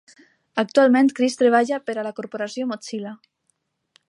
Actualment, 0.61 1.11
Chris 1.19 1.37
treballa 1.43 1.81
per 1.91 1.97
a 2.05 2.09
la 2.09 2.15
Corporació 2.21 2.67
Mozilla. 2.73 3.17